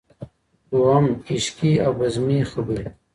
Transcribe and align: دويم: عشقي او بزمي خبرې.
دويم: 0.71 1.05
عشقي 1.31 1.71
او 1.85 1.91
بزمي 2.01 2.39
خبرې. 2.51 2.85